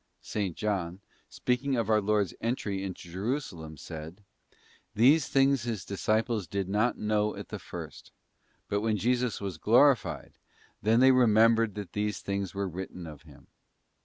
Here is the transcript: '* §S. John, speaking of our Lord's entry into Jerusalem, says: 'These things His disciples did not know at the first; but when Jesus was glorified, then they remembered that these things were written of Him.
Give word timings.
'* 0.17 0.23
§S. 0.23 0.55
John, 0.55 0.99
speaking 1.29 1.75
of 1.75 1.87
our 1.87 2.01
Lord's 2.01 2.33
entry 2.41 2.83
into 2.83 3.07
Jerusalem, 3.07 3.77
says: 3.77 4.15
'These 4.95 5.27
things 5.27 5.61
His 5.61 5.85
disciples 5.85 6.47
did 6.47 6.67
not 6.67 6.97
know 6.97 7.35
at 7.35 7.49
the 7.49 7.59
first; 7.59 8.11
but 8.67 8.81
when 8.81 8.97
Jesus 8.97 9.39
was 9.39 9.59
glorified, 9.59 10.39
then 10.81 11.01
they 11.01 11.11
remembered 11.11 11.75
that 11.75 11.93
these 11.93 12.19
things 12.19 12.55
were 12.55 12.67
written 12.67 13.05
of 13.05 13.21
Him. 13.21 13.45